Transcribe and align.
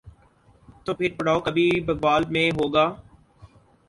تو 0.85 0.93
پھر 0.97 1.09
پڑاؤ 1.17 1.39
کبھی 1.45 1.65
بھگوال 1.87 2.23
میں 2.33 2.49
ہو 2.57 2.65
گا۔ 2.73 2.85